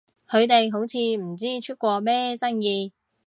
[0.27, 2.91] 佢哋好似唔知出過咩爭議？